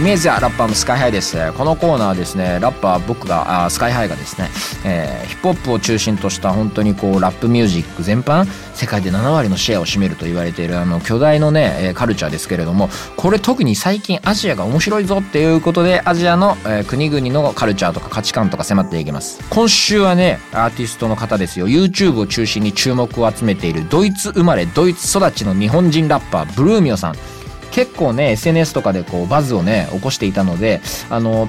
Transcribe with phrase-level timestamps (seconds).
[0.00, 1.36] イメージはラッパーのスカイハイです。
[1.52, 4.48] このコーナーはですねラッパー僕があスカイハイがですね、
[4.86, 19.42] えーヒップホップを中心とした本当にこうラップミュージック全般世界で7割のシェアを占めると言われているあの巨大のねカルチャーですけれどもこれ特に最近アジアが面白いぞっていうことでアジアの、えー国々のカルチャーとか価値観とか迫っていきます。
[19.50, 21.68] 今週はねアーティストの方ですよ。
[21.68, 27.39] YouTube を中心に注目を集めているドイツ生まれドイツ育ちの日本人ラッパーブルーミオさん。
[27.70, 31.48] 結構ね SNS とかでこうバズをね起こしていたのであの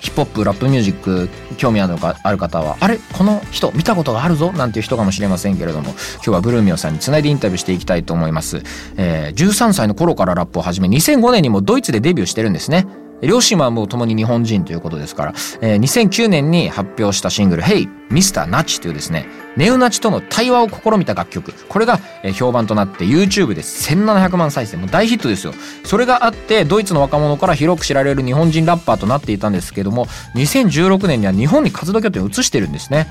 [0.00, 2.98] ヒップホップラップミュージック興味あるかある方はあれ？
[3.14, 4.52] この人見たことがあるぞ？
[4.52, 8.62] なんていう人かもしれませんけれども今日はブルーミオさんにつないでインタビューしていきたいと思います、
[8.96, 12.86] えー13歳の頃からラップを始め2005年にもドイツでデビューしてるんですね。
[13.22, 18.46] 両親はもう共に日本人ということですから、えー2009年に発表したシングル「Hey Mr.
[18.46, 19.26] ナチ」というですね
[19.56, 21.52] ネオナチとの対話を試みた楽曲。
[21.68, 22.00] これが
[22.34, 24.76] 評判となって YouTube で1700万再生。
[24.76, 25.54] もう大ヒットですよ。
[25.84, 33.06] それがあってドイツの若者から広く知られる日本人ラッパーとなっていたんですけども2016年には日本に活動拠点を移してるんですね。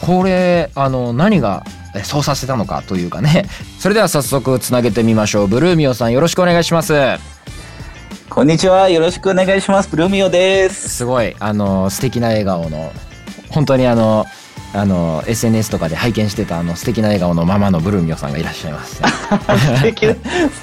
[0.00, 1.64] これあの何が
[2.04, 3.46] そうさせたのかというかね。
[3.78, 5.48] それでは早速つなげてみましょう。
[5.48, 7.37] ブルーミオさんよろしくお願いします。
[8.30, 8.88] こんにちは。
[8.90, 9.88] よろしくお願いします。
[9.88, 10.88] ブルーミオです。
[10.90, 12.92] すごいあの素敵な笑顔の
[13.50, 14.26] 本当にあの
[14.74, 20.16] あの SNS とかで拝見してたあの素敵な笑顔のママのブルーミオさんがいらっしゃいます、 素敵、素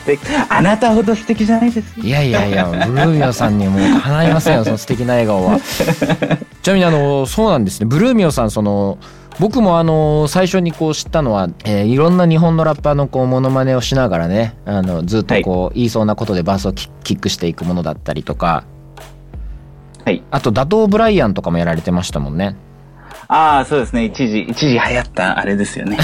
[0.05, 0.21] 敵。
[0.47, 1.99] あなたほど素敵じゃないです。
[1.99, 5.59] いやいやいやブルーミオさんにもうかないませんよその素敵な笑顔は
[6.61, 8.99] ちなみにあのそうなんですねブルーミオさんその
[9.39, 18.63] 僕もあの最初にこう知ったのは、えーいろんな日本のラッパーのこうモノマネをしながらねあのずっとこう言いそうなことでバースをキキックしていくものだったりとか。
[20.05, 20.23] はい。
[20.29, 22.55] あと打倒ブライアンとかもやられてましたもんね
[23.27, 24.05] ああ、そうですね。
[24.05, 25.97] 一時、一時流行ったあれですよね。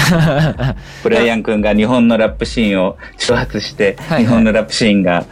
[1.02, 5.24] ブライアン君が日本のラップシーンを挑発して、はいはい日本のラップシーンが、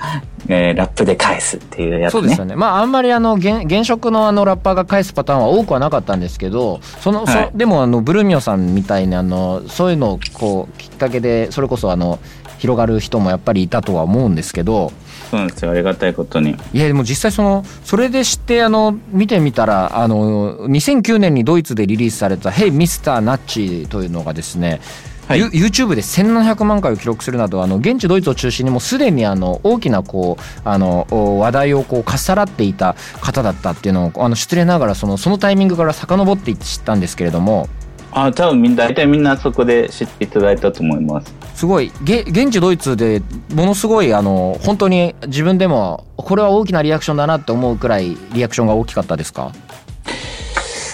[0.49, 2.21] えーラップで返すっていうやつね。
[2.21, 2.56] そうですよね。
[2.56, 12.19] まああんまりあの現現職のあのラッパーが返すパターンは多くはなかったんですけど、その、はいそでもあのブルーミオさんみたいにあのそういうのをこうきっかけでそれこそあの
[12.59, 14.93] 広がる人もやっぱりいたとは思うんですけど、
[15.31, 15.71] そうなんですよ。
[15.71, 16.57] ありがたいことに。
[16.73, 23.21] いやでも実際そのそれで知ってあの見てみたらあの2009年にドイツでリリースされた「Hey Mr.
[23.21, 24.81] ナッチ」というのがですね、
[25.29, 37.69] はいユ YouTube で1700万回を記録するなどあの現地ドイツを中心にもうすでにあの大きなこうあのお話題をこうかっさらっていた方だったっていうのをあの失礼ながらそのそのタイミングから遡っていって知ったんですけれども
[38.12, 41.32] ああ、多分みんな、大体みんなそこで知っていただいたと思います。
[41.54, 41.93] すごい。
[42.03, 43.22] げ現地ドイツで
[43.54, 49.53] ものすごいあの本当に自分でもこれは大きなリアクションだなって思うくらいリアクションが大きかったですか？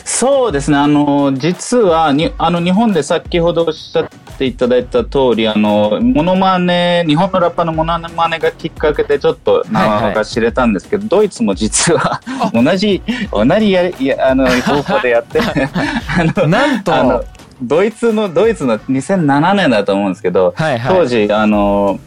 [0.04, 12.20] そうですね、あの、実はに、あの、日本で先ほどおっしゃっていただいた通り、あの、モノマネ、日本のラッパーのモノマネがきっかけでちょっと名前が知れたんですけど、ドイツも実は
[12.52, 13.02] 同じ、
[13.32, 15.40] 同じやり、やあの、 方法でやって、
[16.46, 16.94] なんと。
[16.94, 17.24] あの、
[17.62, 20.96] ドイツの、ドイツの2007年だと思うんですけど、はいはい。
[20.96, 21.98] 当時、あの、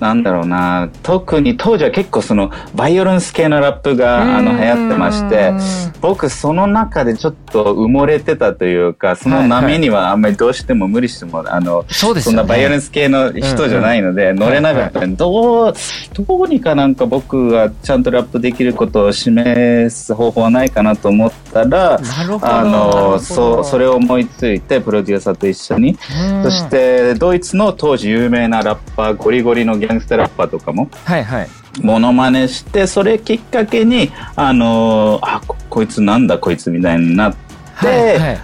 [0.00, 5.52] なんだろうな、特に当時は結構その、バイオレンス系のラップが、あの、流行ってまして、
[6.00, 12.20] 僕その中でちょっと埋もれてたというかその波にはあんまりどうしても無理してもあのそね。
[12.20, 15.74] そんなバイオレンス系の人じゃないので乗れなかったんでどう
[16.14, 21.32] どうにかなんか僕がちゃんとラップできることを示す方法はないかなと思っ
[21.64, 22.00] たら
[22.42, 25.90] あのそうそれを思いついてプロデューサーと一緒に。
[25.90, 26.42] うん。
[26.44, 30.88] そしてドイツの当時有名なラッパーゴリゴリのギャングスターラッパーとかも。
[31.04, 31.48] はいはい。
[31.82, 37.36] モノマネして、それきっかけに、あのーあ、ここいつなんだこいつみたいになっ
[37.80, 38.38] て、はいはい。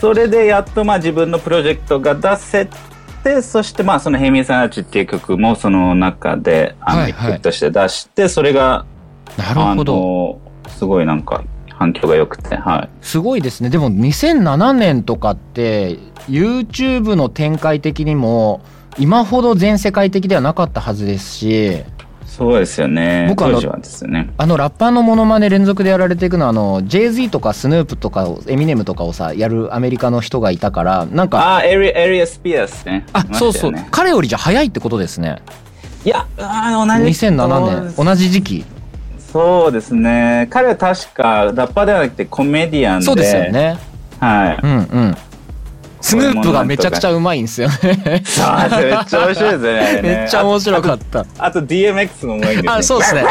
[0.00, 2.68] それでやっとまあ自分のプロジェクトが出せ
[3.24, 7.30] て、そしてまあそのヘミサナチっていう曲もその中で、あの、はいはい。
[7.30, 8.84] 一曲として出して、それが、
[9.38, 9.62] なるほど。
[9.64, 11.44] あのーすごいなんか
[11.82, 12.88] 反響が良くて、はい。
[13.04, 15.98] すごいですねでも2007年とかって
[16.28, 18.60] YouTube の展開的にも
[18.98, 21.82] 今ほど全世界的ではなかったはずですし
[22.26, 23.26] そうですよね。
[23.28, 24.30] 僕あのね。
[24.38, 33.04] あのラッパーのモノマネ連続でやられていくのはあの Jay-Z とかスヌープとかをエミネムとかをさやるアメリカの人がいたからなんかあ、エリエリアスピアスね。
[33.12, 35.42] あいましたよそうそうね彼よりじゃ早いってことですね
[36.04, 37.26] いや、あー同じ。
[37.26, 38.64] 2007年同じ時期
[39.32, 40.46] そうですね。
[40.50, 43.06] 彼は確かラッパーではなくてコメディアンで。
[43.06, 43.50] そうですよ。
[43.50, 43.78] ね
[44.20, 44.58] はい。
[44.62, 45.16] うんうん
[46.02, 50.00] スヌープがめちゃくちゃうまいんですよねめっちゃ面白いですね。
[50.02, 52.72] めっちゃ面白かったああと DMX もうまいんですよ。
[52.72, 53.24] あそうですね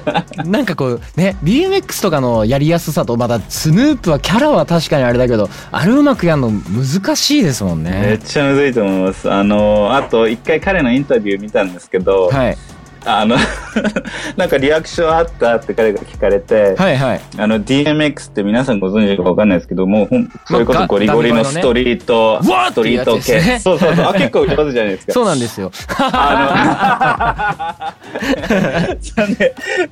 [0.46, 9.30] なんかこうね BMX とかのやりやすさとまだスヌープはキャラは確かにあれだけどあれうまくやるの難しいですもんめっねちゃむずいと思います。
[9.30, 12.56] あの、あと一回彼のインタビュー見たんですけど、はい
[13.06, 13.36] あの、
[14.36, 20.08] なんかリアクションあったって彼が聞かれて、はいはいあの DMX って皆さんご存知かわかんないですけど、もう
[20.46, 23.34] それこそゴリゴリのストリート、うわーストリート系。
[23.40, 24.06] ねそうそうそう。
[24.06, 25.12] あ、結構上手じゃないですか。
[25.12, 27.94] そうなんですよあ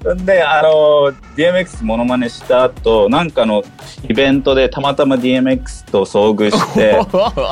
[0.06, 3.62] の、 で、あの、DMX モノマネした後、なんかの
[4.08, 7.00] イベントでたまたま DMX と遭遇して、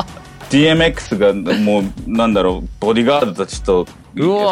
[0.50, 3.86] DMX がもう、なんだろう、ボディガードたちと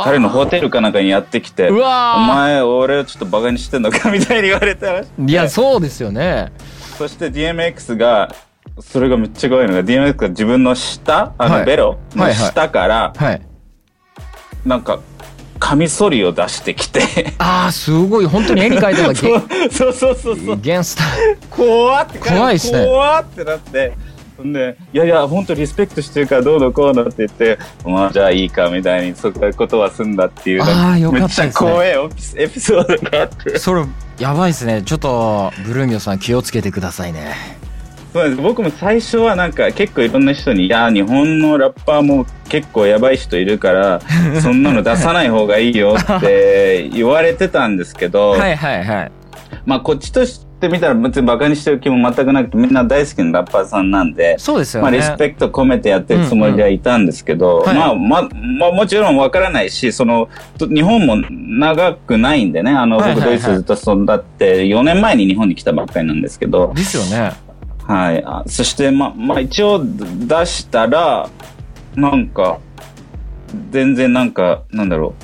[0.04, 5.32] 彼のホテルかなんかにやってきて、うお前、俺をちょっとバカにしてんのかみたいに言われたらしい。
[5.32, 6.52] やそうですよね。
[6.96, 8.34] そして DMX が、
[8.80, 11.64] それがめっちゃ怖いのが、DMX が自分の下、あの、はい。
[11.64, 12.50] ベロのはいはい。
[12.50, 13.42] 下から、はい。
[14.64, 15.00] なんか、
[15.58, 17.02] カミソリを出してきて、
[17.38, 20.60] ああすごい本当に絵に描いたようなゲそうそうそうそうそう。
[20.60, 23.92] ゲンスター怖って怖いっすね怖ってなって。
[24.38, 30.62] ほんで、いやいや、本当リスペクトしてるからどうのこうのって言って、まあじゃあいいかみたいに、そういうことは済んだっていう。
[30.62, 31.90] あーなんかよかったねめっちゃ怖い
[32.36, 33.58] エピソードがあって。
[33.58, 33.84] それ
[34.18, 37.56] やばいですねちょっとブルーミオさん気をつけてくださいね
[38.12, 44.00] そうです僕も最初はなんか結構いろんな人に、いや、日本のラッパーも結構やばい人いるから、
[44.40, 49.12] そんなの出さない方がいいよって言われてたんですけど、はいはいはい
[49.66, 54.82] まあこっちとしてみたら別にバカにしてる気も全くなくて、みんな大好きなラッパーさんなんで、そうですよね。
[54.82, 57.76] まあリスペクト込めてやってるつもりではいたんですけど、うんうん。
[57.76, 58.22] まあまあ、
[58.60, 60.28] まあもちろんわからないし、その、
[60.58, 67.32] と日本も長くないんでね、あの、僕ドイツずっと育って、4年前に日本に来たばっかりなんですけど、ですよね。
[67.88, 68.22] はい。
[68.24, 71.30] あそして、まあ、まあ、一応出したら、
[71.96, 72.58] なんか、
[73.70, 75.14] 全然なんか、なんだろ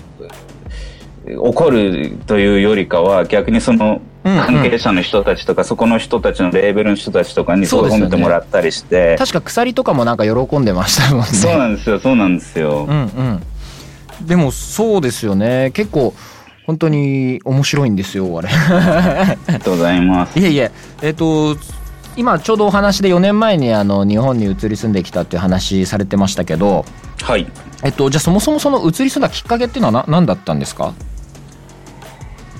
[1.26, 11.26] う、怒るというよりかは、逆にその、関係者の人たちとか、そこの人たちのレーベルの人たちとかにそう褒めてもらったりして、確か鎖とかもなんか喜んでましたもんね。
[11.26, 12.86] そうなんですよ、そうなんですよ。
[12.88, 12.96] うん
[14.20, 14.26] うん。
[14.26, 15.70] でもそうですよね。
[15.74, 16.14] 結構
[16.66, 18.48] 本当に面白いんですよあれ。
[18.48, 20.38] ありがとうございます。
[20.38, 20.70] いえいえ。
[21.02, 21.56] えっ、と
[22.16, 26.86] 今ちょうどお話で4年前にあの日本に移り住んできたっていう話されてましたけど。
[27.22, 27.46] はい。
[27.82, 30.94] えっとじゃあそもそもその移り住んだきっかけっていうのはな何だったんですか？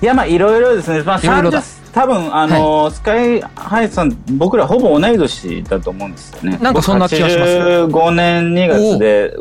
[0.01, 1.01] いや、まあ、いろいろですね。
[1.03, 6.57] まあ、いろいろだ30多分、あの、スカイハイさん、僕らほぼ同い年だと思うんですよね。
[6.61, 9.33] なんかそんな気がします85年2月で、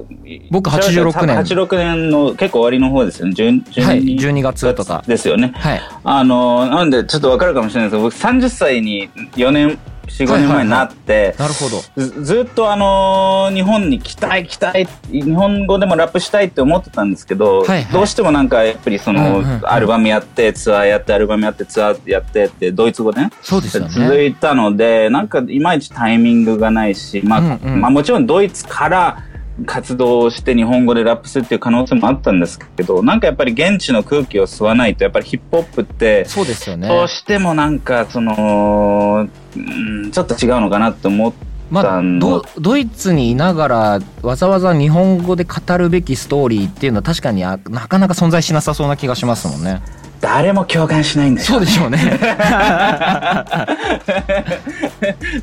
[0.53, 3.35] 僕86年86年の結構終わりの方ですよね。
[3.37, 5.53] 10 12はい12月とかですよね。
[5.57, 11.83] はいあの、なんでちょっとわかるかもしれないですけど、僕30歳に4年、4、5年前になって、なるほど。
[11.97, 17.93] ずずっとあのー日本に来たい来たい日本語でもラップしたいって思ってたんですけど、はいはい。
[17.93, 19.61] どうしてもなんかやっぱりその、うんうんうん。
[19.65, 23.31] アルバムやってツアーやってアルバムやってツアーやってってドイツ語でね。
[23.43, 27.81] そうですよ続ねいたのでなんかいまいちタイミングがないし、まあうんうん。
[27.81, 29.23] まあ、もちろんドイツから
[29.67, 36.89] 活動をして日本語でラップするっていう可能性もあったんですけどなんかやっぱり現地の空気を吸わないとやっぱりヒップホップってそうですよね。
[36.89, 49.83] どうしてもなんかその、うん、ちょっと違うのかなって思ってまあ、ドドイツにいながらわざわざ日本語で語るべきストーリーっていうのは確かにあなかなか存在しなさそうな気がしますもんね。
[50.21, 51.99] 誰も共感しないんですよそうでしょうね。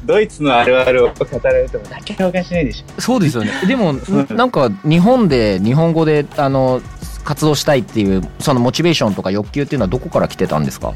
[0.05, 3.51] ドイツのあるあるを語られても誰も共感しないでしょそうですよね。
[3.67, 3.93] でも
[4.29, 6.81] なんか日本で日本語であの
[7.23, 10.93] 活動したいっていうそのモチベーションとか欲求っていうのはどこから来てたんですか。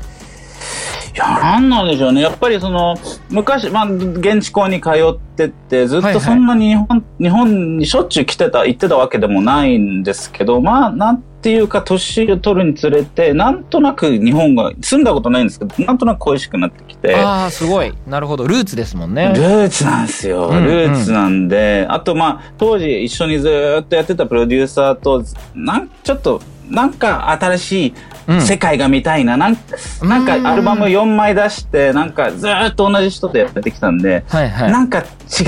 [1.16, 2.96] いやなんなんでしょうねやっぱりその
[3.30, 17.16] 昔、まあ、現地校に通ってってずっはいはいとそんなに日本,、日本にしょっちゅう来てた行ってたわけでもないんですけどまあなんていうか年を取るにつれてなんとなく日本が住んだことないんですけどなんとなく恋しくなってきて。
[17.16, 19.32] ああすごいなるほどルーツですもんね。
[19.36, 20.48] ルーツなんですよ。
[20.48, 27.94] うんうんルーツなんで、あとまあ、当時一緒にずーっとやってたプロデューサーと、なんちょっと、なんか新し
[28.28, 28.38] うん。
[28.38, 29.58] い世界が見たいな、なん
[30.02, 34.72] なんかアルバム4枚出して、なんかずーっと同じ人とやってきたんで、はいはい。
[34.72, 35.04] なんか違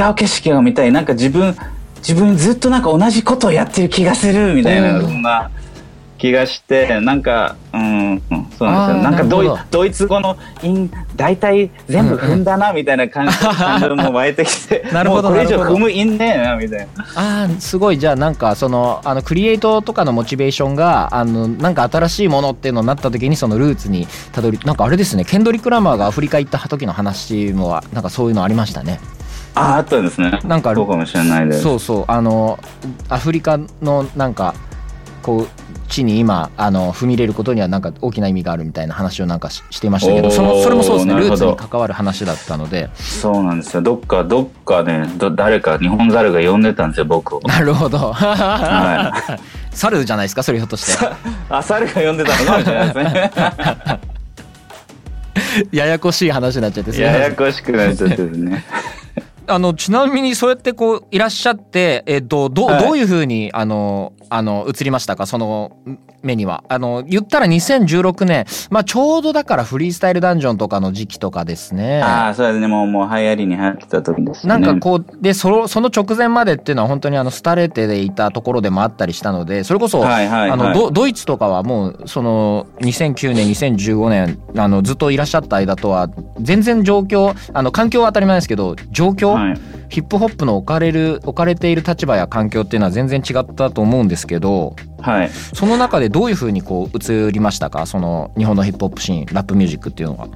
[0.09, 1.55] う景色が見たい、なんか自分、
[1.97, 5.21] 自分ずっとなんか同じことをやってる気がする、みたいな、うんそん。
[5.21, 5.49] な
[6.17, 9.11] 気がして、なんか、うん、うんそうなんですよ。
[9.11, 17.03] なんかドイドイツ語の韻大体全部踏んだなみたいな感じ感情も湧いてきて、 なるほどこれ以上踏む韻ねえなみたいな。
[17.15, 28.99] ああすごいじゃあなんかそのあのクリエイトとかのモチベーションがあのなんか新しいものっていうのになった時にそのルーツにたどりなんかあれですねケンドリック・ラマーがアフリカ行った時の話もなんかそういうのありましたね
[29.53, 30.39] あああったんですね。
[30.43, 31.61] なんかそうかもしれないです。
[31.61, 32.59] そうそうあの
[33.09, 34.53] アフリカのなんか
[35.23, 43.81] こう地に今あの踏み入れることにはなんか大きな意味があるみたいな話をなんかししていましたけどそのそれもそうですねルーツに関わる話だったのでそうなんですよ。
[43.81, 47.41] どっかどっかねど誰か日本猿が呼んでたんですよ僕を。
[47.41, 49.13] なるほどは
[49.71, 51.07] 猿じゃないですかそれひょっとして
[51.49, 53.31] あ猿が呼んでたのかもしれないですね。
[55.71, 58.65] ややこしい話になっちゃってややこしくなっちゃってですね。
[59.49, 65.25] あのちなみにそうやってこういらっしゃって、えっとどどういうふうにあのあの映りましたか？
[65.25, 65.77] その
[66.21, 66.63] 目には。
[66.69, 68.45] あの言ったら2016年。
[68.69, 72.01] まあちょうどだからフリースタイルダンジョンとかの時期とかですね。
[72.01, 72.67] ああそうですね。
[72.67, 74.57] もうもう流行りに流行ってた時ですね。
[74.57, 80.51] なんかこうでそのその直前までっていうのは本当にあの廃れていたところでもあったりしたのでそれこそ、はいはいはい。
[80.51, 89.57] あのドドイツとかはもうその2009年2015年あのずっといらっしゃった間とは全然状況あの環境は当たり前ですけど状況、はい
[89.89, 95.29] ヒップホップの置かれる置かれている立場や環境っていうのは全然違ったと思うんですけどはい。
[95.29, 97.85] その中でどういうふうにこう映りましたか？
[97.85, 100.27] その日本のヒップホップシーンラップミュージックっていうのは。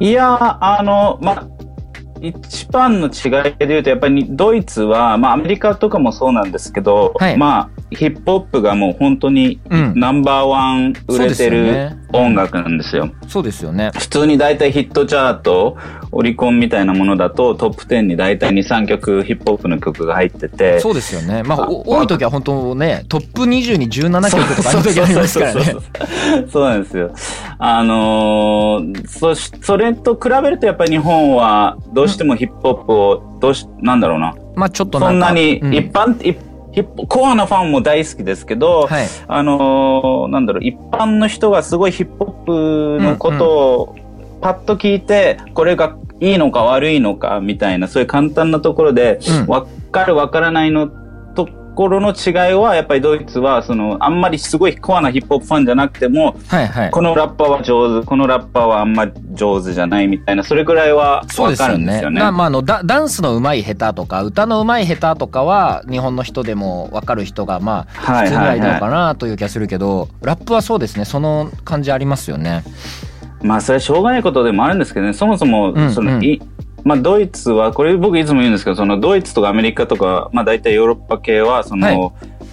[0.00, 1.46] いやーあのまあ
[2.20, 13.12] 一番の違いで言うとやっぱりドイツは、まあ、アメリカとかもそうなんですけど、はいまあヒップホップがもう本当にうんナンバーワン売れてるね音楽なんですよ。
[13.28, 13.90] そうですよね。
[13.94, 15.76] 普通に大体ヒットチャート、
[16.14, 20.80] オリコンみたいなものだとトップ10に大体2、3曲ヒップホップの曲が入ってて。
[20.80, 21.42] そうですよね。
[21.42, 25.74] まあ多い時は本当ねトップ20に17曲とかある時ありますからね
[26.50, 26.64] そう。
[26.64, 27.10] なんですよ。
[27.58, 34.34] あのーそし、それと比べるとやっぱり日本はどうしてもヒップホップを、どうし、なんだろうな。
[34.54, 36.36] まあちょっとそんなにうん一般、一
[36.72, 43.96] ヒップコアなファンも大好きですけど、はいあのーなんだろう、一般の人がすごいヒップホップのことを
[44.40, 50.88] パッと聞いて、これがいいのか悪いのかみたいな、そういう簡単なところで、うんわかるわからないの
[51.36, 56.90] ところの違いは、やっぱりドイツは、その、あんまりすごいコアなヒップホップファンじゃなくても、はいはい。
[56.90, 61.68] このラッパーは上手、このラッパーはあんまり上手じゃないみたいな、それぐらいはそうわか。
[61.68, 62.20] るんですよね。
[62.20, 72.62] まあまああのダダンスの上手い下手とか歌の上手い下手とかは日本の人でも分かる人がまあはい普通ぐらはいいはなのかなという気がするけど、ラップはそうですねその感じありますよね。
[73.44, 73.46] い。
[73.46, 76.40] まあ、それはしょうがないことでもあるんですけどね、そもそも、うんその、うんい
[76.84, 82.12] まあ、ドイツは、これ僕いつも言うんですけど、その、ドイツとかアメリカとか、まあ、大体ヨーロッパ系は、その、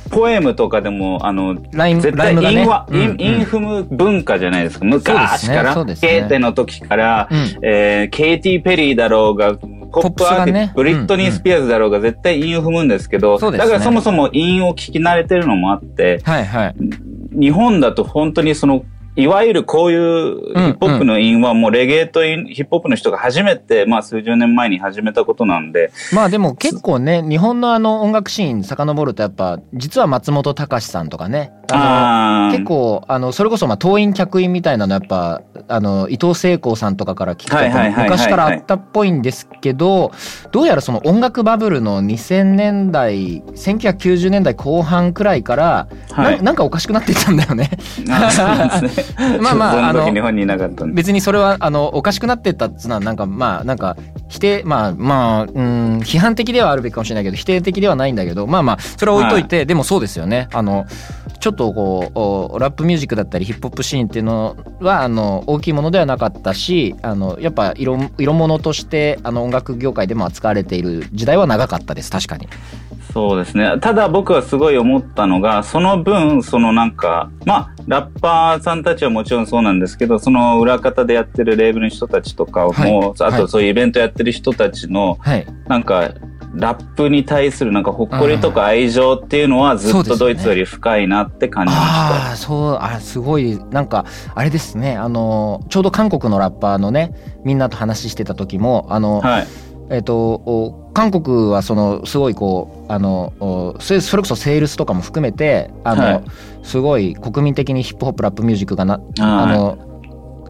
[0.09, 2.15] ポエムとかでも、あの、絶。
[2.15, 3.17] 対韻は、うんうん。
[3.19, 4.85] 韻韻踏む文化じゃないですか。
[4.85, 6.11] 昔から、そうですね。
[6.11, 6.19] ね。
[6.19, 7.37] ケーテの時から、うん。
[7.61, 10.73] えーケイティ・ペリーだろうが、ポップアーティスト、ね。
[10.75, 13.65] ブリットニー・スピアーズだろうが、絶対韻を踏むんですけど、そうですね。
[13.65, 16.75] だからそもそも韻を聞き慣れてるのもあって、はいはい。
[17.37, 18.83] 日本だと本当にその、
[19.15, 40.11] いわゆるこういうヒップホップの韻はもうレゲエとヒップホップの人が初めて、まあ数十年前に始めたことなんで、まあでも結構ね日本のあの音楽シーン遡るとやっぱ実は松本隆さんとかねあの結構あのそれこそまあ党員客員みたいなのやっぱあの伊藤聖光さんとかから聞くと昔からあったっぽいんですけど
[40.51, 46.37] どうやらその音楽バブルの2000年代1990年代後半くらいから、はい。
[46.37, 47.69] ななんかおかしくなっていったんだよね。
[48.09, 49.10] あそうですね。
[49.41, 50.85] まあまああの時日本にいなかった。
[50.85, 53.97] 別にそれはあのおかしくなってったっつうのはなんかまあなんか
[54.29, 60.85] 否定まあまあうん批判的ではあるべきかもしれないけど否定的ではないんだけどまあまあそれは置いといて、でもそうですよねあの
[61.39, 62.11] ちょっとこ
[62.51, 72.47] うおラップミュージックだったりヒップホップシーンっていうのはあの大きいものではなかったしあのやっぱ色色物としてあの音楽業界でも扱われている時代は長かったです確かに。
[73.13, 73.77] そうですね。
[73.81, 86.13] ただ僕はすごい思ったのが、その分、そのなんか、まあ、ラッパーさんたちはもちろんそうなんですけど、その裏方でやってるレーブルの人たちとかも、はいあはいとそういうイベントやってる人たちの、はい、なんか、
[86.53, 91.93] ラップに対するなんか誇りとか愛情っていうのはずっとドイツより深いなって感じました。
[91.93, 97.15] ああそうあすごいなんかあれですねあのちょうど韓国のラッパーのね
[97.45, 99.47] みんなと話してた時もあの、はい。
[99.91, 106.23] えっ、とお韓国はそのすごいこうあのおそれこそセールスとかも含めてあの、はい。
[106.63, 109.57] すごい国民的にヒップホップラップミュージックがなあはい。
[109.57, 109.77] の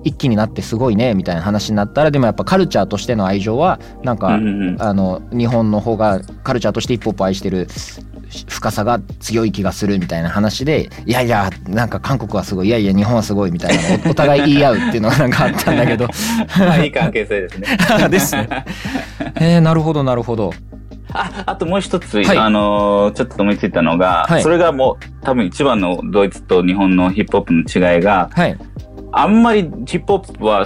[0.04, 4.82] 一気になってすごいねみたいな話になったらでもやっぱカルチャーとしての愛情はなんか、うんうんうん。
[4.82, 7.68] あの日本の方がカルチャーとしてヒップホップを愛してる
[8.48, 16.08] 深さが強い気がするみたいな話でいやいやなんか韓国はすごいいやいや日本はすごいみたいなおお互い言い合うっていうのがなんかあったんだけど
[16.58, 17.68] まあいい関係性ですね。
[18.10, 18.66] ですね。
[19.36, 20.54] えー、なるほどなるほど。
[21.14, 28.58] あ、あともう一つ、はいあのーちょっと思いついたのが、はいそれがもう多分一番のドイツと日本のヒップホップの違いが、はい。
[29.12, 30.66] あんまりヒップホップは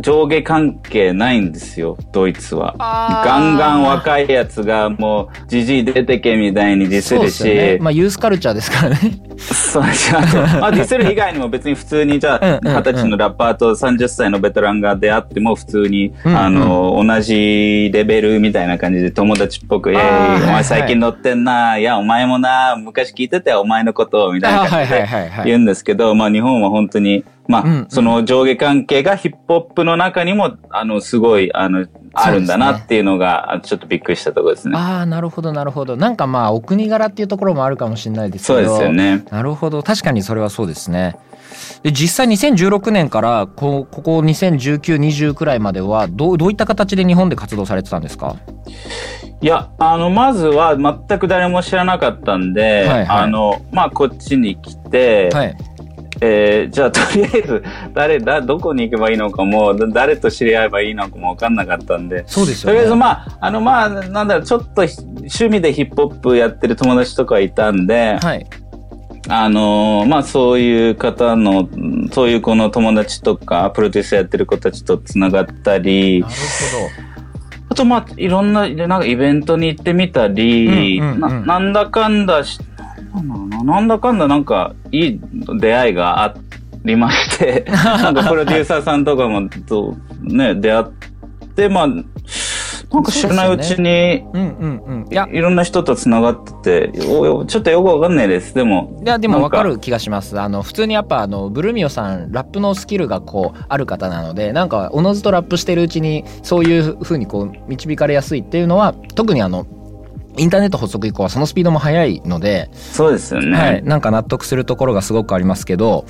[0.00, 2.74] 上下関係ないんですよ、ドイツは。
[2.78, 7.78] ガンガン若いやつがもう、じじい出てけみたいにディスそうでるし、ね。
[7.80, 8.98] まあユースカルチャーですからね。
[9.38, 25.46] そうですあと、まあ、ディスる以外にも別に普通にじゃあ、二十歳のラッパーと30歳のベテランが出会っても普通に、うんうんあの、同じレベルみたいな感じで友達っぽく、えあーはいはいお前最近乗ってんな、いや、お前もな、昔聞いてたよ、お前のことを、みたいなあはい感じではいはいはい。
[25.46, 34.76] 言うんですけど、まあ日本は本当に、まあ、うんうんその上下関係がヒップホップの中にも、あの、すごい、あの、あるんだなっていうのが、あちょっとびっくりしたところですね。
[34.76, 35.96] ああなるほどなるほど。
[35.96, 38.68] なんかまあお国柄っていうところもあるかもしれないですけど。
[38.68, 38.92] そうですよ。
[38.92, 39.24] ね。
[39.30, 41.16] なるほど確かにそれはそうですね。
[41.82, 48.36] で実際2016年からこここ201920くらいまではどうどういった形で日本で活動されてたんですか？
[49.40, 55.56] いや、あの、まずは全く誰も知らなかったんで、はいはいあの、まあ、こっちに来て、はい
[56.20, 62.78] えーじゃあ、とりあえず、誰、だ、どこに行けばいいのかも、だ誰と知り合えばいいのかもわかんなかったんで、そうですよね。
[62.78, 68.46] とりあえず、まあ、あの、まあ、なんだろう、ちょっとひ趣味でヒップホップやってる友達とかいたんで、はい。
[69.26, 71.66] あのーまあそういう方の、
[72.12, 76.34] そういう子の友達とか、プロデュースやってる子たちと繋がったりなる、
[77.70, 82.73] あとまあいろんな、なんかイベントに行ってみたり、うんうんうんななんだかんだし、な
[83.20, 85.20] うななんだかんだなんかいい
[85.60, 86.34] 出会いがあ
[86.84, 90.84] りまして、 なんかプロデューサーさんとかもとね、出会っ
[91.54, 94.24] て、まあ、なんか知らないうちに。
[95.32, 98.54] いろんな人と繋がってて、ちょっとよくわかんないです。
[98.54, 100.38] でも、いやでもなん分かる気がします。
[100.38, 109.66] あの普通にやっぱあのブルミオさんラップのスキルがこうある方なのでなんかおのずとラップしてるうちにそういう風にこう導かれやすいっていうのは特にあの
[110.36, 113.56] インターネット発足以降はそのスピードも速いので、そうですよね。
[113.56, 116.04] はい、なんか納得するところがすごくありますけど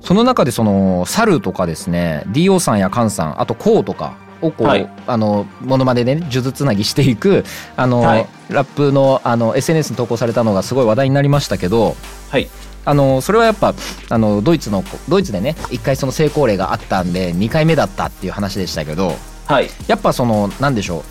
[0.00, 7.44] その中でそのサルとかですね DO さんやカンさんあとコウとかをこう、はいあのモノマネでね数珠つなぎしていく
[7.76, 11.96] あの、はいラップのあの SNS に投稿されたのがすごい話題になりましたけど
[12.30, 12.48] はい。
[12.84, 13.74] あのそれはやっぱ
[14.10, 19.12] あのドイツのドイツでね一回その成功例があったんで2回目だったっていう話でしたけど
[19.46, 19.68] はい。
[19.86, 21.02] やっぱそのなんでしょう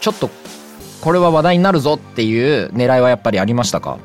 [0.00, 0.30] ちょっと
[1.00, 3.98] これは話題になるぞっていう狙いはやっぱりありましたか？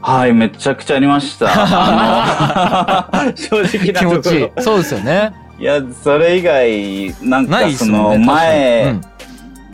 [0.00, 1.48] はい、めちゃくちゃありました。
[1.52, 4.22] あの 正直な気持ところ。
[4.22, 4.50] ちいい。
[4.62, 5.32] そうですよね。
[5.58, 9.08] いや、それ以外、なんないかそのですもんね前、確か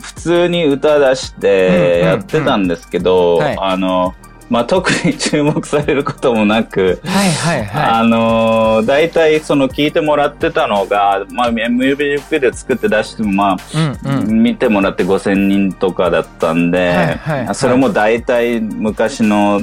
[0.01, 3.57] 普通に歌出してうんやってたんですけど、うんはい。
[3.61, 4.15] あの、
[4.49, 14.43] まあ、特に注目されることもなく、はいはいはあのー、大体その聞いてもらってたのが、まあ、デオ作って出しても、まあ、いうんうん。
[14.43, 17.55] 見てもらって5000人とかだったんで、はいはいはい。
[17.55, 19.61] それも大体昔の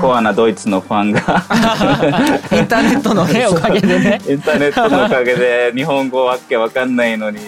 [0.00, 1.20] コアなドイツのファンが
[2.52, 4.20] インターネットのねおかげでね。
[4.28, 7.38] インターネットのおかげで日本語わけわかんないのに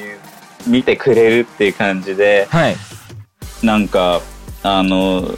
[0.66, 2.76] 見てくれるっていう感じではい。
[3.62, 4.20] なんか
[4.62, 5.28] あの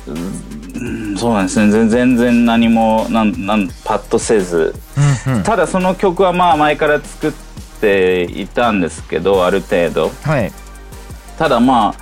[0.81, 1.17] うん。
[1.17, 1.71] そうなんですね。
[1.71, 4.75] 全全然何もなんなんパッとせず。
[5.27, 5.43] うんうん。
[5.43, 7.33] ただその曲はまあ前から作っ
[7.81, 10.11] ていたんですけどある程度。
[10.23, 10.53] はい。
[11.39, 11.95] ただまあ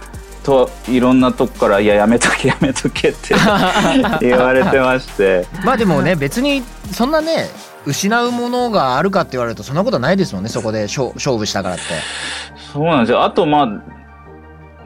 [0.44, 3.34] といろんなとこから「いややめとけやめとけ」って
[4.20, 5.46] 言われてまして。
[5.64, 7.48] まあでもね別にそんなね
[7.86, 11.84] 失うものがあるかって言われるとそんなことないですもんねそこで勝勝負したからって。
[12.72, 13.24] そうなんですよ。
[13.24, 13.68] あとまあ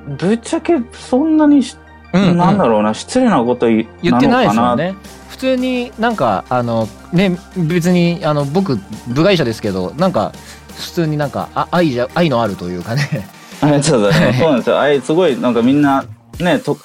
[0.08, 1.76] ぶっちゃけそんなにし、
[2.12, 2.36] うんうん。
[2.36, 4.94] なんだろうな失礼なこと言言ってないですなのかもんね
[5.28, 8.76] 普通になんかあのね別にあの僕
[9.08, 10.32] 部外者ですけどなんか
[10.74, 13.28] 普通になんかあ愛じゃ愛のあるというかね。
[13.60, 14.36] あそうだね。
[14.38, 14.78] そうなんですよ。
[14.80, 16.04] あれすごいなんかみんな
[16.40, 16.78] ねと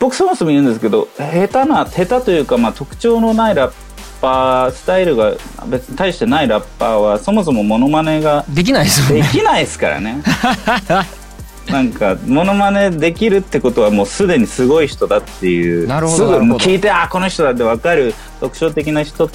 [0.00, 3.72] 僕そもそも言うんですけど下手な下手というか、まあ、特徴のないラッ
[4.20, 5.32] パースタイルが
[5.66, 9.28] 別に対してないラッパーはそもそもモノマネができないですでね。
[9.32, 10.22] きないですからね
[11.70, 15.86] なんかモノマネできるってことはもうすでにすごい人だっていう。
[15.86, 18.14] なるほどすぐ聞いてあこの人だって分かる。
[18.40, 19.28] 特徴的な人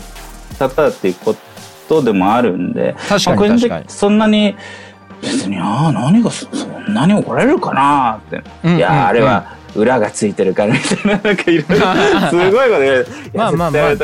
[0.57, 1.35] 方だっていうこ
[1.87, 2.95] とでもあるんで。
[3.07, 3.85] 確かに確かに。
[3.87, 4.55] そんなに
[5.21, 11.85] 別にああ何がそそんなに怒られるかなって、うんいやうんあれは裏がついてるからみたいななんかいろいろ。
[12.29, 13.95] すごいこと言われるいやまあまあま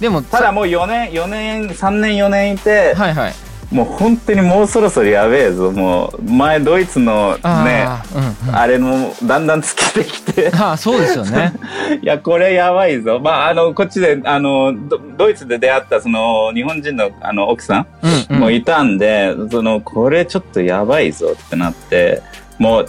[0.00, 3.34] でもただもう4年4年3年4年いて、はいはい
[3.70, 5.70] もう本当にもうそろそろやべえぞ。
[5.70, 8.56] もう前ドイツのねあーうんうん。
[8.56, 10.50] あれもだんだんつけてきて。
[10.54, 11.52] ああそうですよね。
[12.02, 13.20] いやこれやばいぞ。
[13.20, 18.40] まああのこっちであのドドイツで出会ったその日本人のあの奥さんうんうん。
[18.40, 22.22] もいたんで、そのこれちょっとやばいぞってなって
[22.58, 22.88] もう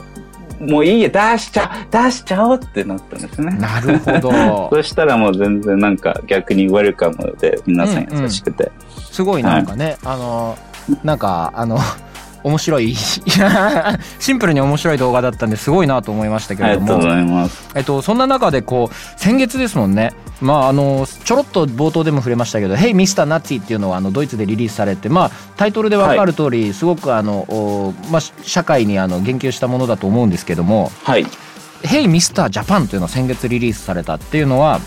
[0.61, 3.51] もういいや出しちゃ出しちゃおうってなったんですね。
[3.57, 4.69] なるほど。
[4.73, 8.71] そしたらもう全然なんか逆にウェルカムで皆さん優しくて、
[9.11, 10.57] すごいなんかね、あの
[11.03, 11.79] なんかあの
[12.43, 12.95] 面白い
[14.19, 17.47] シンプルに面白い動画だったんですごいなと思いましたけれども。
[17.75, 23.25] えっと、そんな中でこう先月ですもんね、まあ、あのちょろっと冒頭でも触れましたけど「Hey Mr.
[23.27, 30.91] Nazi」っていうのはあのドイツでリリースされて、まあ、タイトルで分かる通り、すごくあの、おまあ、社会にあの言及したものだと思うんですけども。
[31.03, 31.27] はい
[31.83, 32.49] 「Hey Mr.
[32.49, 34.79] Japan」というのを先月リリースされたっていうのは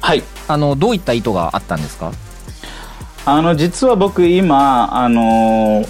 [0.00, 0.22] はい。
[0.48, 2.12] あのどういった意図があったんですか？
[3.24, 5.84] あの実は僕今あの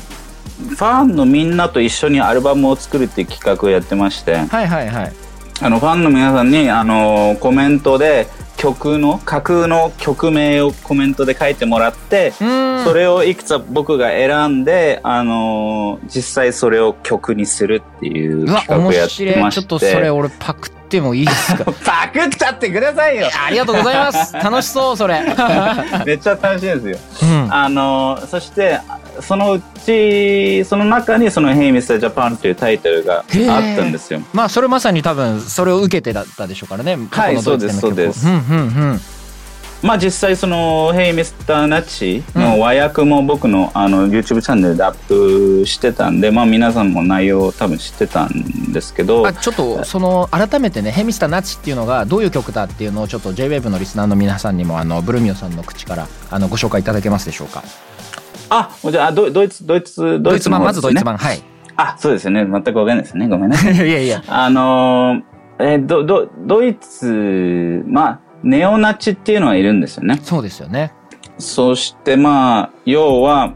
[0.69, 4.37] ファンのみんなと一緒にアルバムを作るっていう企画をやってまして。
[4.37, 5.13] はいはいはい。
[5.61, 12.85] あのファンの皆さんにあのコメントで曲の架空の曲名をコメントで書いてもらってうーん。
[12.85, 21.65] それをいくつか僕が選んであの実際それを曲にするっていううわ企画を面やってまちょっとそれして俺パクってもいいですか？
[21.85, 25.21] パクっちゃってくださいよありがとうございます楽しそうそれ
[26.07, 28.79] めっちゃ楽しいですようんあのそして
[29.21, 31.99] そのうちその中にその「Hey Mr.
[32.01, 33.25] Japan」というタイトルがあっ
[33.77, 34.23] たんですよ。
[34.33, 36.97] まあそれまさに多分それを受けてだったでしょうからね。
[37.11, 38.41] 過去のドイツの曲をそうですうんうんう
[38.95, 39.01] ん。
[39.83, 41.67] まあ実際その「Hey Mr.
[41.67, 57.65] Nachi」の和訳も僕のあの YouTube チャンネルでアップしてたんで、まあ皆さんも内容を多分知ってたんですけどあちょっとその改めてね「ヘミスターナチ」っていうのがどういう曲だっていうのをちょっと JWAVE のリスナーの皆さんにもあのブルミオさんの口からあのご紹介いただけますでしょうか？
[58.51, 61.43] あじゃあドドイツドイツドイツ版ねずドイツ版はい。
[61.75, 64.23] あそうですよね全くわかんないですねごめんなさい いやいや。
[64.29, 65.23] あのー
[65.59, 70.93] えーどどドイツまあネオナチっていうのはいるんですよねそうですよね。
[71.39, 73.55] そしてまあ、要は、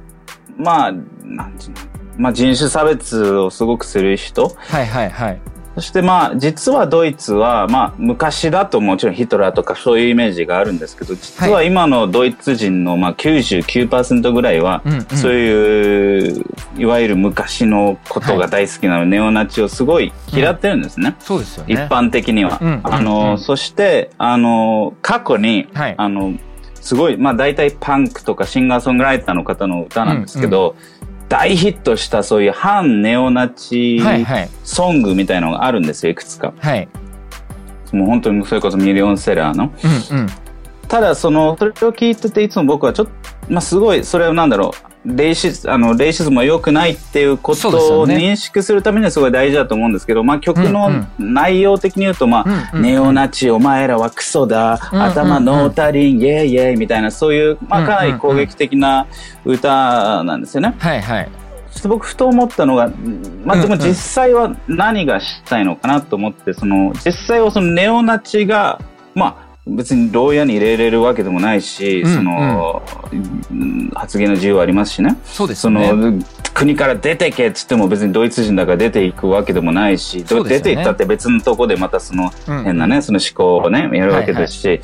[0.57, 1.77] まあ、なんていうの、
[2.17, 4.49] まあ人種差別をすごくする人。
[4.57, 5.41] はいはいはい。
[5.77, 14.83] そしてまあ、実はドイツは、まあ昔だともちろんヒトラーとかそういうイメージがあるんですけど、実は今のドイツ人のまあ99%ぐらいは、
[15.15, 16.45] そういう、
[16.79, 21.15] いわゆる昔のことが大好きなネオナチをすごい嫌ってるんですね。
[21.19, 21.75] そうですよね。
[21.75, 22.59] 一般的には。
[22.63, 26.33] うんあの、うんそして、あの、過去に、はいあの、
[26.81, 30.75] すごい、まあ大体パンクとかシンガーソングライターの方の歌なんですけど、
[31.29, 34.01] 大ヒットしたそういう反ネオナチ
[34.65, 36.53] ソングみたいなのがあるんですよ、いくつか。
[36.59, 36.89] はい。
[37.93, 39.73] もう本当にそれこそミリオンセラーの。
[40.11, 40.29] うんうん。
[40.89, 43.13] ただ、その、それを聞いてて、いつも僕はちょっと、
[43.49, 44.73] まあすごい、それをなんだろ
[45.05, 59.07] う、レイシス、あの、レイシズムは良くないっていうことを認識するためにはすごい大事だと思うんですけど、まあ曲のうん内容的に言うと、まあ、ネオナチ、お前らはクソだ、頭ノータリン、イェイイェイみたいな、そういう、まあかなり攻撃的な
[59.45, 60.75] 歌なんですよね。
[60.79, 61.29] はいはい。
[61.73, 62.91] ちょっと僕ふと思ったのが、
[63.45, 68.81] まあでも実際は何がしたいのかなと思って、その、実際はそのネオナチが、
[69.15, 72.83] まあ、別に牢屋に入れれるわけでもないし、うんその、
[73.51, 73.91] うん。
[73.95, 75.19] 発言の自由はありますしね。
[75.25, 75.93] そうですね。
[75.93, 76.23] の、
[76.55, 80.25] 国から出てけっつっても別にドイツ人だから出ていくわけでもないし、ね。
[80.25, 84.81] 出ていったって別のとこでまたそのうん変なね、その思考をね、やるわけですし、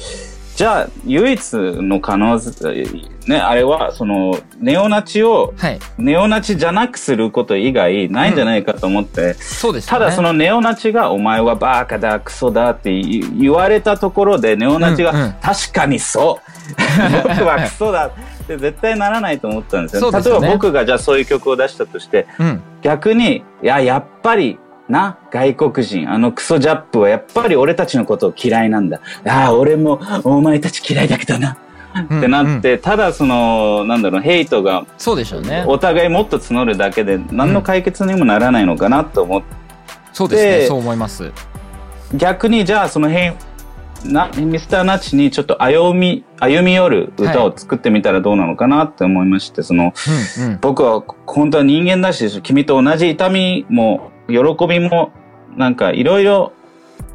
[0.55, 2.87] じゃあ、唯一の可能性、
[3.27, 5.79] ね、あれは、その、ネオナチを、はい。
[5.97, 10.05] ネオナチじゃなくすること以外ないんじゃないかと思って、そうですよね。
[10.05, 16.53] ただそのネオナチがお前はバーカだ、クソだって言言われたところでネオナチうんうんが確かにそう
[17.29, 18.07] 僕はクソだ
[18.43, 20.01] って絶対ならないと思ったんですよ。
[20.01, 22.63] そうですよね例えば僕がじゃあそういう曲を出したとして、うん。
[22.83, 29.01] 逆に、いや、やっぱり、な、外国人、あのクソジャップはやっぱり俺たちのことを嫌いなんだ。
[29.27, 31.57] ああ、俺もお前たち嫌いだけどな。
[32.01, 35.65] ってなうんうんって、ただその、なんだろう、ヘイトがそうでしょうね。
[35.67, 39.47] お互いもっと募るだけで何の解決にもならないのかなと思って、
[40.13, 40.51] そうですね。
[40.51, 41.31] でそう思います。
[42.15, 43.33] 逆にじゃあその辺
[44.05, 49.93] なミスターナッチにちょっと歩み歩み寄る歌を作ってみたらどうなのかなって思いまして、その
[50.39, 50.59] うんうん。
[50.61, 55.13] 僕は本当は人間だし君と同じ痛みも喜びも
[55.57, 56.53] なんかいろいろ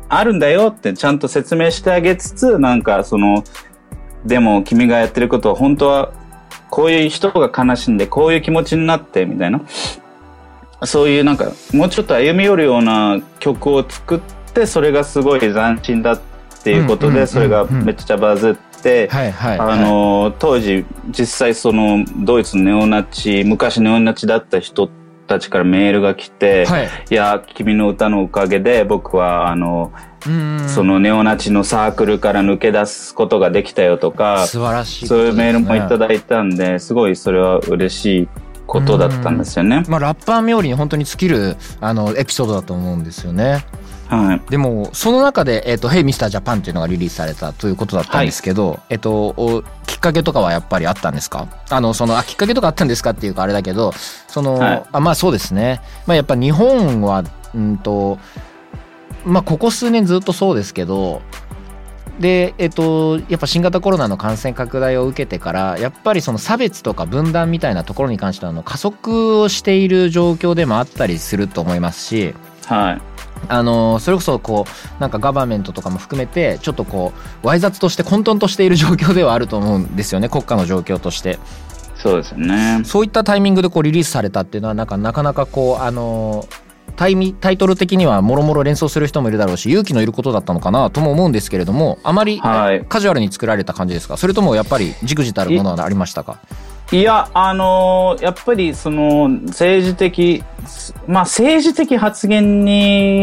[0.10, 3.44] あるんだよってちゃんと説明してあげつつなんかその
[4.26, 6.14] でも君がやってることは本当は
[6.70, 9.62] こういう人が悲しんでこういう気持ちになってみたいな。
[10.86, 14.20] そういうなんかもうちょっと歩み寄るような曲を作っ
[14.54, 16.22] てそれがすごい斬新だっ
[16.64, 19.60] ていうことでそれがめっちゃバズっって、はいはい。
[19.60, 24.90] あの当時実際そのドイツのネオナチ昔ネオナチだった人
[25.28, 26.90] たちからメールが来て、はい。
[27.10, 29.94] いや君の歌のおかげで僕はあの、
[30.26, 30.68] うん。
[30.68, 38.28] そのネオナチのサークルから抜け出すことができたよとか素晴らしいそういうメールもいただだいたんですごいそれは嬉しい
[38.66, 39.84] ことだったんですよね。
[39.88, 43.66] まあラッパー冥利に本当に尽きるあのエピソードだと思うんですよね
[44.10, 44.42] はい。
[44.50, 46.30] でもその中で「えっと Hey Mr.
[46.30, 51.48] Japan」っていうのがリリースされたということだったんですけど、えっとおきっかけとかはやっぱりあったんですか？
[51.70, 53.94] あのそのあきっかけとかあったんですかっていうかあれだけど
[54.28, 54.84] その、はい。
[54.92, 55.82] あまあそうですね。
[56.06, 58.18] まあやっぱ日本はうんと
[59.26, 61.22] まあここ数年ずっとそうですけど
[62.20, 72.34] でえっとやっぱ新型コロナの感染拡大を受けてからやっぱりその差別とか分断みたいなところに関してはあの加速をしている状況でもあったりすると思いますし
[72.66, 73.02] はい
[73.50, 74.66] あのそれこそこ
[74.98, 81.40] うなんかガバメントとかも含めてちょっとこうわい雑として混沌としている状況ではあると思うんですよね国家の状況として。
[81.96, 82.84] そうですよね。
[82.86, 86.48] そういったタイミングでこうリリースされたっていうのはなんかなかなかこうあの
[86.96, 92.86] タイミタイトル的にはもろもろ連想する人もいるだろうし勇気のいることだったのかなとも思うんですけれどもあまりはい。
[92.86, 94.16] カジュアルに作られた感じですか？
[94.18, 96.40] それともやっぱりじくじたるものはありましたか？
[96.92, 100.44] いや、あのーやっぱりその政治的、
[101.06, 102.64] まあ政治的発言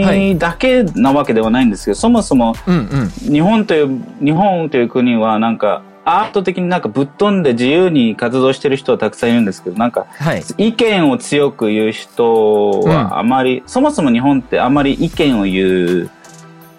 [0.03, 0.18] はい。
[0.18, 3.09] にだけなわけではないんですけど、そもそもうんうん。
[3.33, 10.42] 日本という、日本という国はなんかアート的になんかぶっ飛んで自由に活動してる人はたくさんいるんですけど、なんかはい。
[10.59, 16.11] 意見を強く言う人はあまり、そもそも日本ってあまり意見を言う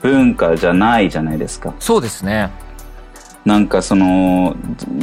[0.03, 1.73] 文化じゃないじゃないですか。
[1.79, 2.51] そうですね
[3.45, 4.55] なんかその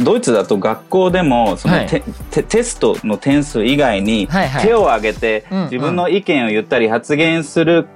[0.02, 1.86] ドイツだと学校でもそのはい。
[1.86, 4.28] テ,ストの点数以外に
[4.60, 5.64] 手を挙げてうんうん。
[5.66, 7.86] 自分の意見を言ったり発言する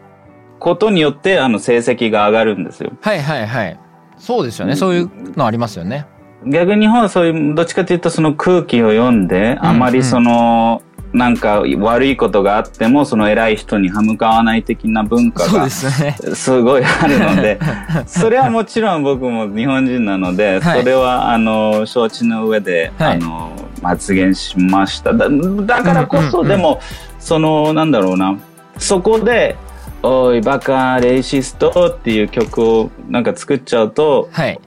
[0.59, 2.92] ことによってあの成績が上がるんですよ。
[3.00, 3.80] はいはいはい。
[4.18, 4.76] そうですよね。
[4.76, 6.06] そういうのありますよね。
[6.46, 10.80] 逆に日本はそういうどっちかというとその空気を読んであまりその、
[11.16, 17.59] なんか悪いことがあってもその偉い人に歯向かわない的な文化がですごいあるので、
[18.07, 20.81] それはもちろん僕も日本人なので、はい。
[20.81, 23.16] それはあの承知の上で、はい。
[23.16, 23.50] あの
[23.83, 25.14] 発言しました。
[25.14, 26.81] だだからこそ、でも
[27.18, 28.37] そのなんだろうな、
[28.76, 29.57] そこで。
[30.02, 34.61] おいバカレイシストっていう曲をなんか作っちゃうとはい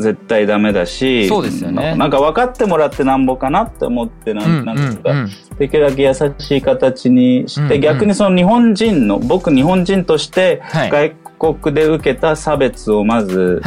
[0.00, 1.90] 絶対ダメだしそうですよね。
[1.92, 5.30] ななんか分かってもらってなんぼかなって思ってな,、うんんなんですか、うんうん。
[5.58, 7.80] できるだけ優しい形にして、うんうん。
[7.80, 10.90] 逆にその日本人の僕日本人としてはい。
[10.90, 11.16] 外
[11.54, 13.60] 国で受けた差別をまず、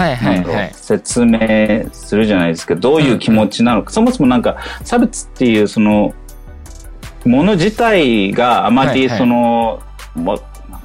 [0.73, 6.13] 説明するじゃないですかどういう気持ちなのか、そもそもなんか差別っていうその
[7.25, 9.17] もの自体があまりはいはい。
[9.19, 9.79] その、
[10.25, 10.39] わ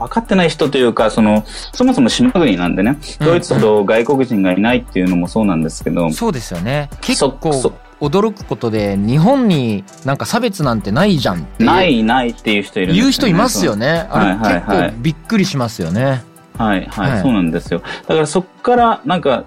[0.04, 3.26] 分かってない人というかそのそもそも島国なんでね、うん。
[3.26, 6.90] ドイツほど外国人がいないっていうのもそうなんですけど、そうですよね。
[7.00, 14.06] 結そ構そ驚くことで日本になんか差別なんてないじゃんってないないっていう人いるんです言う人いますよね。
[14.10, 14.54] はいはい。
[14.54, 16.22] 結構びっくりしますよね。
[16.58, 17.22] はいはい、はい。
[17.22, 17.82] そうなんですよ。
[18.06, 19.44] だからそっからなんか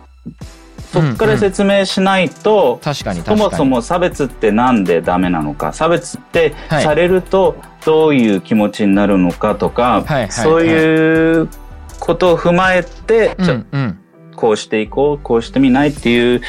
[0.91, 3.52] そっから説明しないと、確かにそ確かに。
[3.52, 5.73] もそも差別ってなんでダメなのか？
[5.73, 6.84] 差別ってはい。
[6.84, 11.50] されるとどういう気持ちになるのかとか、はいはいそういう
[12.00, 13.67] ことを踏まえて、うじゃん。
[13.71, 14.00] うん
[14.36, 16.41] こうしていこうこうしてみないっていう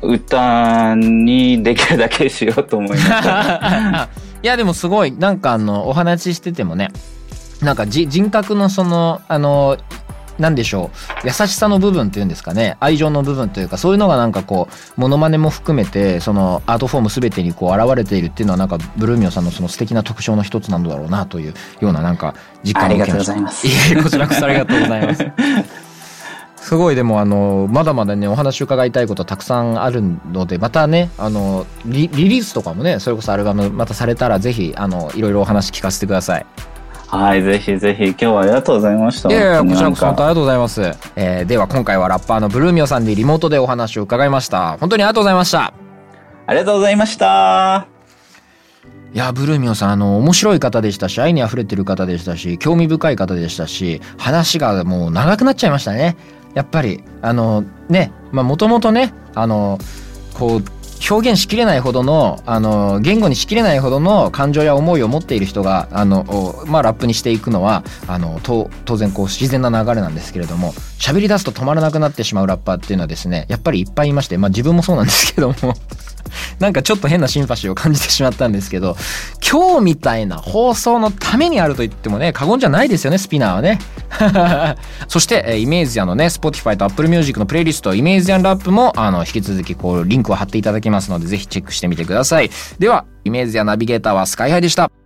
[0.00, 4.08] 歌にできるだけしようと思いました。
[4.42, 5.12] いやでもすごい。
[5.12, 6.88] なんかあのお話ししててもね
[7.60, 9.76] なんかじ人格のそのあの
[10.40, 10.90] なんでしょ
[11.24, 11.26] う。
[11.26, 12.76] 優しさの部分っていうんですかね。
[12.80, 23.12] 愛情の部分というかそういうのがなんかこうモノマネも含めてそのアートフォーム全てにこう現れているっていうのはなんかブルーミオさんのその素敵な特徴の一つなんだろうなというようななんか実感を受けました。
[23.14, 23.66] ありがとうございます。
[23.66, 25.26] いえこちらこそありがとうございます。
[26.60, 36.46] すごいでもあのまだまだねお話伺いたいことたくさんあるのでまたねあのリリリースとかもねそれこそアルバムまたされたらぜひあのいろいろお話聞かせてください。
[37.10, 39.28] はい、ぜひぜひ今日はありがとうございました。
[39.30, 40.80] いやいやこちらこそ本当ありがとうございます。
[41.16, 44.76] えーでは今回はラッパーのブルーミオさんでリモートでお話を伺いました。
[44.78, 45.74] 本当にありがとうございました。
[46.46, 47.88] ありがとうございました。
[49.12, 56.16] いやブルーミオさんあの面白い方でしたし愛にあふれてる方でしたし興味深い方でしたし話がもう長くなっちゃいましたね
[56.54, 59.78] やっぱりあのねまあもともとねあの
[60.34, 75.54] こう表現しきれないほどのあの言語にしきれないほどの感情や思いを持っている人があの、まあ、ラップにしていくのはあの当然こう自然な流れなんですけれども喋り出すと止まらなくなってしまうラッパーっていうのはですねやっぱりいっぱいいまして、まあ、自分もそうなんですけども。
[76.58, 78.96] なんかちょっと変なシンパシーを感じてしまったんですけど、
[79.50, 83.78] 今日みたいな放送のためにあると言ってもね、過言じゃないですよね、スピナーはね。
[85.08, 92.50] そして、えイメージアのね、Spotify と Apple Music のプレイリスト、イメージアンラップも、あの、引き続き、こう、リンクを貼っていただきますので、ぜひチェックしてみてください。
[92.78, 94.99] では、イメージアナビゲーターはスカイハイでした。